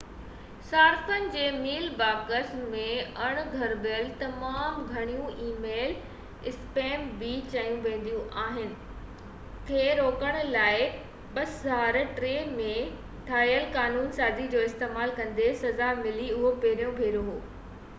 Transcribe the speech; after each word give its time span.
صارفن 0.67 1.25
جي 1.33 1.41
ميل 1.63 1.83
باڪسن 1.97 2.61
۾ 2.71 2.85
اڻ 3.25 3.35
گهربل 3.55 4.07
تمام 4.21 4.79
گهڻيون 4.93 5.35
اي 5.43 5.49
ميل 5.65 5.93
اسپيم 6.53 7.03
بہ 7.21 7.29
چيو 7.53 7.77
ويندو 7.85 8.23
آهي 8.45 8.65
کي 9.69 9.85
روڪڻ 10.01 10.41
لاءِ 10.57 10.89
2003 11.37 12.33
۾ 12.57 12.73
ٺاهيل 13.31 13.69
قانون 13.79 14.11
سازي 14.21 14.49
جو 14.57 14.67
استعمال 14.73 15.17
ڪندي 15.23 15.49
سزا 15.65 15.95
ملي 16.05 16.29
اهو 16.37 16.57
پهريون 16.65 17.01
ڀيرو 17.05 17.25
هو 17.33 17.41